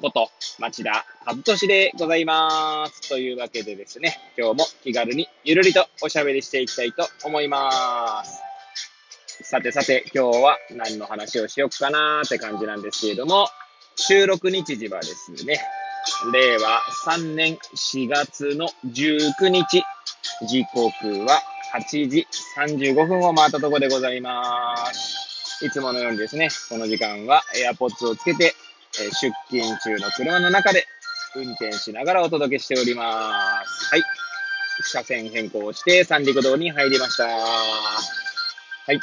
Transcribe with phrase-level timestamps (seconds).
[0.00, 3.08] こと町田和俊でございまーす。
[3.08, 8.42] というわけでですね、今日も気軽にゆるりとおしゃべりしていきたいと思いまーす。
[9.42, 13.48] さてさて、今日は何の話をしよっかなーって感じなんですけれども、
[13.96, 15.60] 収録日時はですね、
[16.32, 19.84] 令和3年4月の19日、
[20.48, 21.42] 時刻は
[21.74, 25.64] 8時35分を回ったところでございます。
[25.64, 28.54] いつものようにですね、この時間は AirPods をつけて、
[29.00, 30.86] え出勤中の車の中で
[31.34, 33.94] 運転しながらお届けしております。
[33.94, 34.02] はい。
[34.82, 37.24] 車線変更をして三陸道に入りました。
[37.26, 39.00] はい。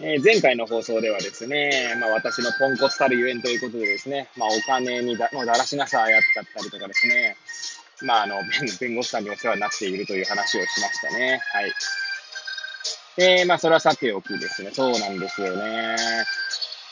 [0.00, 7.36] えー前回の放送ではですね、まあ私のポンコツたるゆえんということでですね、まあお金にだのだらしなさやっちゃったりとかですね、
[8.02, 8.48] まああの、弁
[8.80, 11.40] 弁護士さんにお世話になっているという話をしましたね。
[11.52, 11.72] はい。
[13.16, 15.96] で、まあそれはさておきですね、そうなんですよね。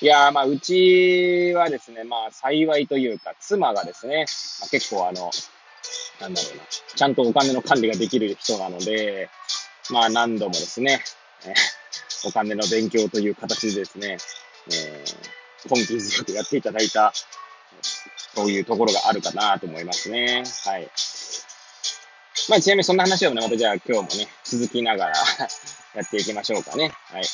[0.02, 4.26] いや、まあ、うちはですね、まあ、幸いというか、妻がですね、
[4.60, 5.30] まあ、結構あの、
[6.20, 6.62] なんだろうな、
[6.94, 9.28] ちゃんとお金の管理ができる人なので、
[9.90, 11.00] まあ、何度もですね、
[11.46, 11.80] えー
[12.24, 14.18] お金の勉強という形でですね、
[14.70, 17.12] えー、根気強くやっていただいた、
[18.34, 20.42] そういうところがあるかなと思いますね。
[20.66, 20.90] はい。
[22.48, 25.14] まあ、ちなみにそんな話をね、またじゃあ今日もね、続きながら
[25.94, 26.92] やっていきましょうかね。
[27.04, 27.24] はい。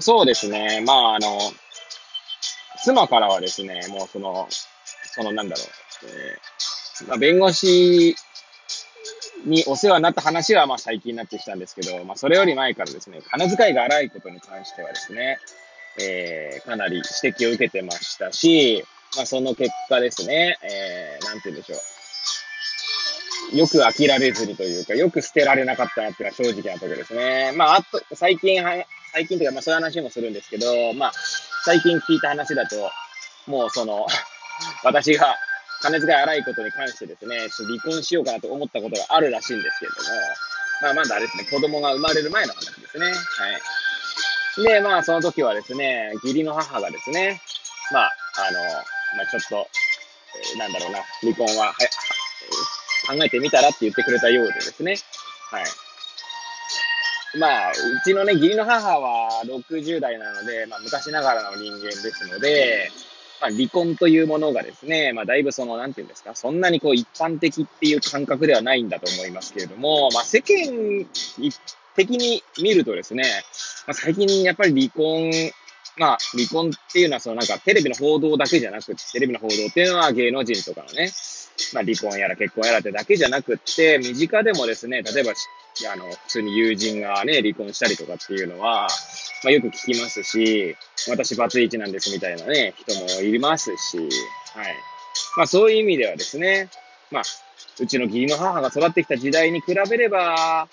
[0.00, 0.82] そうですね。
[0.86, 1.38] まあ、あの、
[2.84, 4.48] 妻からはですね、もうその、
[5.14, 5.66] そのなんだろう、
[6.08, 8.16] えーまあ、弁護士
[9.44, 15.38] にお世話になった話はまあ最近になってきたんですけど、まあそれより前からですね、金遣いが荒いことに関してはですね、
[16.00, 18.84] えーかなり指摘を受けてましたし、
[19.16, 23.56] まあその結果ですね、えーなんて言うんでしょう。
[23.56, 27.52] よく飽きられずにというか、よく捨てられなかったなっていうのは正直なところですね。
[27.54, 28.72] まあ、あと、最近は、
[29.12, 31.12] 最近というか、まあそういう話もするんですけど、まあ、
[31.64, 32.90] 最近聞いた話だと、
[33.46, 34.06] もうその、
[34.84, 35.36] 私が
[35.82, 40.20] 金遣い荒いことに関してですね、ちょっと離婚しようかなと思ったことがあるらしいんですけれども、
[40.82, 43.06] まあまだあれですね、子供が生まれる前の話ですね。
[43.06, 44.62] はい。
[44.62, 47.40] で、まあその時はですね、義理の母がですね、
[47.90, 48.62] まあ、あの、
[49.16, 49.68] まあちょっと、
[50.34, 52.12] えーなんだろうな、離婚は、はえー
[53.04, 54.96] 考えてみたらって言ってくれたようでですね、
[55.50, 55.64] はい。
[57.38, 62.90] まあ、うちのね、義理の母は60代なので、まあ昔ながらの人間ですので、
[63.42, 71.06] まあ、離婚というものがですね、まあ、だいぶその、なんていうんですか、そんなにこう、一般的っていう感覚ではないんだと思いますけれども、まあ、世間
[71.96, 73.24] 的に見るとですね、
[73.88, 75.32] まあ、最近やっぱり離婚、
[75.96, 81.10] まあ、離婚っていうのは、そのなんかテレビの報道だけじゃなくて、テレビの報道っていうのは芸能人とかのね、
[81.74, 85.32] まあ、離婚やら結婚やらってだけじゃなくって、身近でもですね、例えば、
[85.92, 88.88] あの、普通に友人がね、離婚したりとかっていうのは、
[89.44, 90.76] まあ、よく聞きますし、
[91.08, 94.04] 私バツイチなんですみたいなね、人もいますし、は
[94.68, 94.74] い。
[95.36, 96.68] まあそういう意味ではですね、
[97.10, 97.22] まあ、
[97.80, 100.68] うちの義理の母が育ってきた時代に比べれば、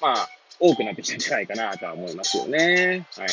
[0.00, 0.28] まあ、
[0.58, 3.06] 多くなってきたんじゃないかなとは思いますよね。
[3.16, 3.28] はい。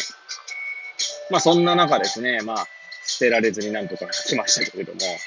[1.30, 2.68] まあそんな中ですね、まあ、
[3.06, 5.18] 捨てられずになんとか来ましたけれども、はい。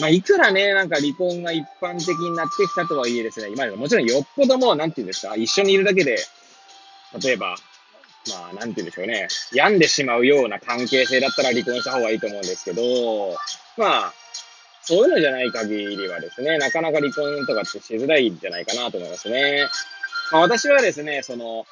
[0.00, 6.18] まあ、いくらね、なんか離婚が一般的になってきたとはいえですね、今でももちろんよっぽどもう、なんていうんですか、一緒にいるだけで、
[7.22, 7.56] 例えば、
[8.28, 9.28] まあ、なんて言うんでしょうね。
[9.52, 12.82] 病んでしまうような関係性だったら離婚した方がいいと思うんですけど、
[13.76, 14.14] まあ、
[14.82, 19.66] そういうのじゃない限りはですね、なかなか離婚とかってしづらいんじゃないかなと思いますね。
[20.32, 21.66] まあ、私はですね、その、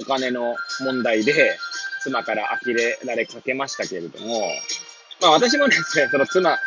[0.00, 1.58] お金の問題で、
[2.02, 4.40] 妻から呆れられかけましたけれども、
[5.20, 6.58] まあ私もですね、その妻、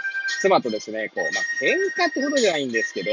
[0.41, 3.09] 妻とですね、こう、まあ喧嘩ってことじゃないんですけど、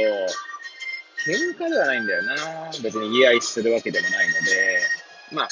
[1.26, 2.70] 喧嘩ではないんだよな。
[2.82, 4.80] 別に言い合いするわけでもないので、
[5.32, 5.48] まあ、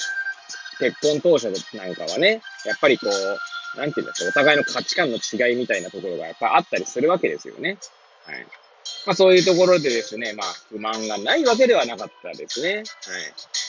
[0.79, 7.79] 結婚当初なんかはね、やっぱりこう、なんていうんですか、お互いの価値観の違いみたいなところがやっぱあったりするわけですよね。
[8.25, 8.47] はい。
[9.07, 12.77] まあそういうところでですね、まあ不満がないわけではなかったですね。
[12.77, 12.85] はい。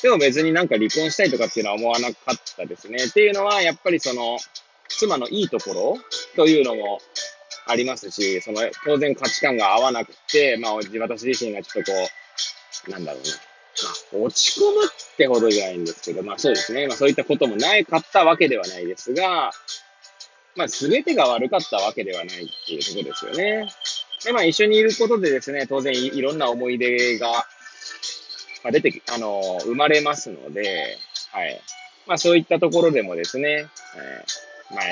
[0.04, 3.06] でも別になんか離婚したいとかっていうのは思わなかったですね。
[3.06, 4.38] っていうのは、やっぱりその、
[4.88, 5.98] 妻のいいところ
[6.36, 7.00] というのも
[7.68, 11.98] ありますし、その当然価値観が合わなくて、まあ私自身がちょっとこ
[12.88, 13.30] う、なんだろうな。
[14.12, 16.88] まあ、落ち込むってほどじゃないんですけど、まあそうですね。
[16.88, 19.52] まあそういったこともないかったわけではないですが、
[20.56, 23.72] まあ、全てが悪かったわけではないっていうところですよね。
[24.26, 27.32] で、まあ、一緒にいることでですね、当然いろんな思い出が、
[28.64, 30.98] まあ、出てき、あの、生まれますので、
[31.32, 31.62] はい。
[32.08, 34.84] まあ、そういったところでもですね、えー、まあ、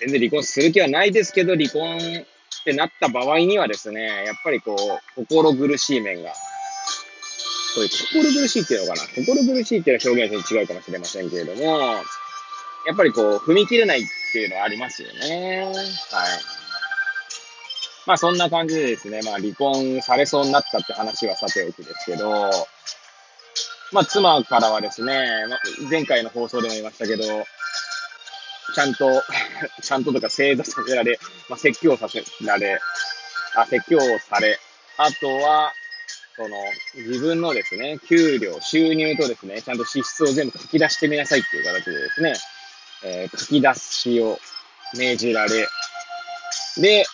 [0.00, 2.00] 全然離婚する気はないですけど、離婚っ
[2.64, 6.32] てなった場合にはですね、やっぱりこう、心苦しい面が、
[7.74, 9.08] これ心苦しいっていうのかな？
[9.24, 11.62] 心苦しいっていうのは表現に違うかもしれませんけれども、
[12.86, 15.64] やっぱりこう、踏み切れないっていうのはありますよね。
[15.64, 15.74] はい。
[18.06, 22.50] まあそんな感じでですね、まあ離婚されそうになったって話はさておきですけど、
[23.92, 25.44] まあ妻からはですね、
[25.90, 27.22] 前回の放送でも言いましたけど、
[28.74, 29.22] ちゃんと、
[29.82, 31.18] ちゃんととか正座させられ、
[31.48, 32.80] まあ、説教させられ、
[33.54, 34.58] あ、説教され、
[34.96, 35.72] あとは、
[36.36, 36.56] その、
[36.94, 42.34] 自分のですね、給料、収入とですね、ちゃんと支出を全部書き出してみなさいっていう形でですね、
[43.04, 44.40] えー、書き出しを
[44.96, 45.68] 命じられ、
[46.78, 47.04] で、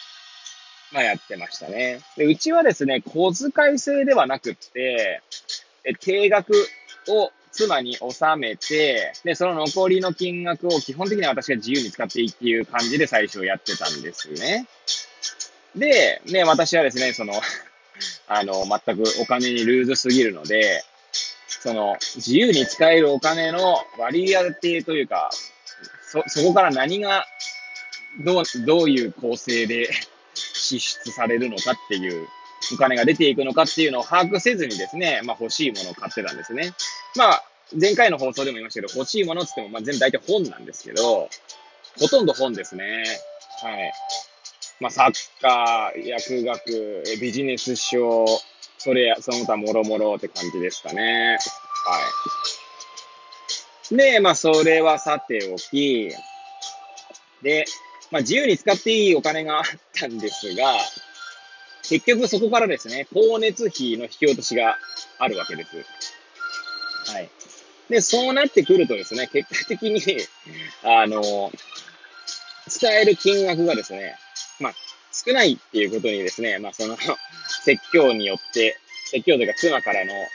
[0.93, 2.01] まあやってましたね。
[2.17, 5.21] で、うちはですね、小遣い制ではなくって、
[5.85, 6.53] え定額
[7.09, 14.67] を妻に納めて、で、その残りの金額を基本的には私が自由に使っていいっていう感じで最初やってたんですね。
[15.75, 17.35] で、ね、私はですね、その
[18.29, 20.85] あの、全くお金にルーズすぎるので、
[21.49, 25.31] その、自由に使えるお金の割り当てというか、
[26.03, 27.27] そ、そこから何が、
[28.21, 29.91] どう、どういう構成で
[30.69, 32.29] 支出されるのかっていう、
[32.75, 36.75] お金が出ていくのかっていうのを把握せずにですね、まあ欲しいものを買ってたんですね。
[37.17, 37.45] まあ、
[37.79, 41.29] 前回の放送でも言いましたけど、欲しいものって言っても、まあ全部大体本なんですけど、
[41.99, 43.05] ほとんど本ですね。
[43.63, 43.93] はい。
[44.81, 48.27] まあ、サッカー、薬学、ビジネス書、
[48.79, 51.37] それや、その他もろもろって感じですかね。
[51.85, 52.01] は
[53.91, 53.97] い。
[53.97, 56.13] で、まあ、それはさておき、
[57.43, 57.65] で、
[58.11, 59.65] まあ、自由に使っていいお金があっ
[59.95, 60.75] たんですが、
[61.83, 64.77] 結局そこからですね、光熱費の引き落としが
[65.19, 65.77] あるわけです。
[67.13, 67.31] はい。
[67.89, 70.03] で、そうなってくるとですね、結果的に、
[70.83, 71.51] あの、
[72.69, 74.17] 使える金額がですね、
[74.61, 74.75] まあ、
[75.13, 76.97] 少ないっていうことにですね、まあ、その
[77.63, 78.77] 説教によって、
[79.11, 80.27] 説教というか妻からの、え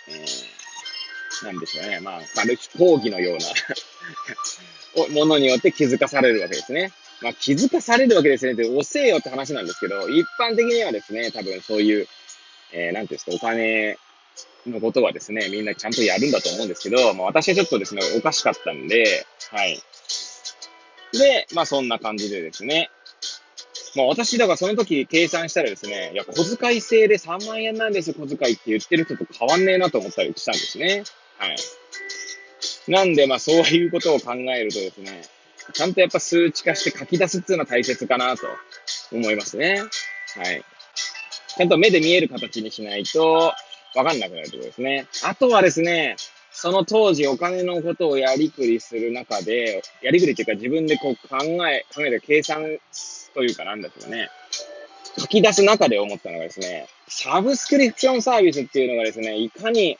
[1.43, 6.91] ー、なんでしょうね、まあ、軽き講義のような ものによって気づかされるわけですね。
[7.23, 12.07] まあ、気づかされるわけですねって、遅えよって話なんですけど、一般的にはですね、多分そういう、
[12.73, 13.97] えー、なんていうんですか、お金
[14.67, 19.79] のことはですね、みんなちゃんとやるんだと思うんですけど、まあ、私はちょっとですね、おかしかったんで、はい。
[21.13, 22.89] で、まあ、そんな感じでですね、
[23.95, 31.03] まあ私、だからその時計算したらですね、いや、小遣い制で3万円なんです、小遣いって言ってる人と変わんねえなと思ったりしたんですね。
[31.37, 31.55] はい。
[32.87, 35.21] なんで、まあそういうことを考えるとですね、
[35.71, 38.47] ちゃんとやっぱ数値化して書き出すっていうのは大切かなと
[39.11, 39.81] 思いますね。
[40.35, 40.63] はい。
[41.55, 43.53] ちゃんと目で見える形にしないと、
[43.95, 45.07] わかんなくなるところですね。
[45.23, 46.15] あとはですね、
[46.51, 51.37] その当時お金のことをやりくりする中で、やりくりっていうか自分でこう考
[51.67, 52.79] え、考えて計算
[53.33, 54.29] というかなんだけどね、
[55.19, 59.97] 書き出す中で思ったのがですね、サブスクリプションサービスっていうのがですね、いかに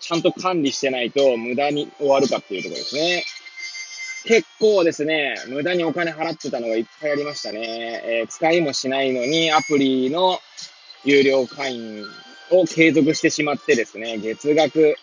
[0.00, 3.24] ちゃんと管理してないと無駄に終わるかっていうところですね。
[4.24, 8.02] 結構ですね、無駄にお金払ってたのがいっぱいありましたね。
[8.04, 10.38] えー、使いもしないのにアプリの
[11.04, 12.04] 有料会員
[12.50, 14.96] を継続してしまってですね、月額、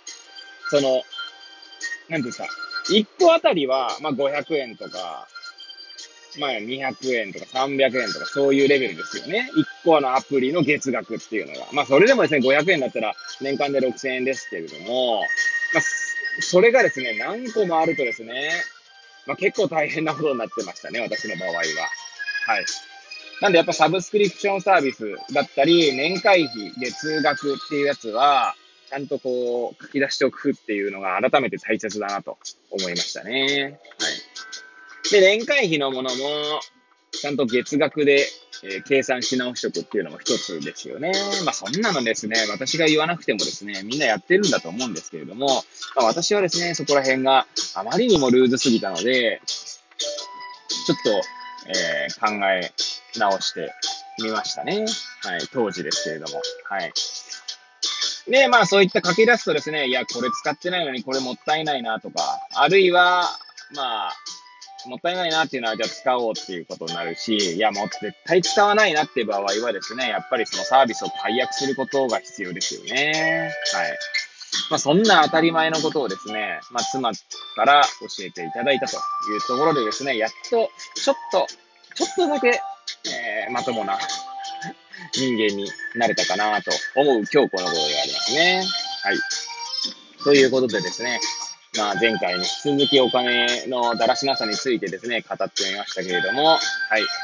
[0.69, 2.47] その、なんていうんですか、
[2.91, 5.27] 1個あたりは、まあ、500円とか、
[6.39, 9.49] まあ200円とか300円とかそういうレベルですよね。
[9.55, 11.67] 1個のアプリの月額っていうのが。
[11.71, 15.21] まあそれでもですね、500円だったら年間で6000円ですけれども、
[15.73, 15.81] まあ、
[16.41, 18.51] それがですね、何個もあるとですね、
[19.25, 21.61] まあ結構大変なことになってましたね、私の場合は。
[22.47, 22.65] はい。
[23.41, 28.55] なんでやっぱサブスクリプションサービスだったり、年会費、で通学っていうやつは、
[28.89, 32.37] ちゃんとこう書き出しておくっていうのが改めて大切だなと
[32.71, 33.79] 思いましたね。
[33.99, 35.11] はい。
[35.11, 36.61] で、年会費のものも、
[37.11, 38.25] ちゃんと月額で、
[38.63, 41.11] えー、計算し直しておくっていうのも一つですよね。
[41.43, 45.47] まあそんなのですね、私が言わなくてもですね、みんなやってるんだと思うんですけれども、
[45.95, 49.41] まあ、私はですね、そこら辺があまりにもルーズすぎたので、
[50.85, 51.21] ちょっと、
[51.69, 52.71] えー、考え
[53.17, 53.71] 直して
[54.21, 54.85] みましたね。
[55.23, 56.41] はい、当時ですけれども。
[56.69, 56.93] はい。
[58.27, 63.29] で、まあそういった書き出すとですね、いや、これ使ってないのにこれもったいないなとか、あるいは、
[63.75, 64.13] まあ、
[64.89, 73.51] もったいないなっていうのは、じゃあ使おうっていうことになるし、いや、もう絶対使わないなっていう場合はですね、やっぱりそのサービスを解約することが必要ですよね。
[73.73, 73.97] はい。
[74.69, 78.99] まあ、そんな当たり前のことをですね、まあ、妻から教えていただいたとい
[79.37, 81.47] うところでですね、やっと、ちょっと、
[81.95, 83.97] ちょっとだけ、えー、まともな
[85.13, 88.63] 人間になれたかなと思う今日このことでありますね。
[89.03, 89.17] はい。
[90.23, 91.19] ということでですね、
[91.77, 96.59] まあ、前回に引き続きお金のだらしなさについてですね、語ってみましたけれども、はい、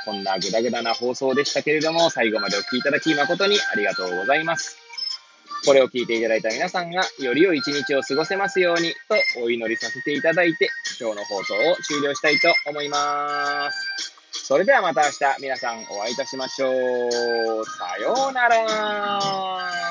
[0.06, 4.78] こんなぐだぐだな放送でしたけれども、最後までお聴きいただき誠にありがとうございます。
[5.66, 14.14] これを聞いていただいた皆さんが、より良い一日を過ごせますように、とお祈りさせていただいて、今日の放送を終了したいと思います。
[14.32, 17.66] それではまた明日、皆さんお会いいたしましょう。
[17.66, 19.91] さようなら。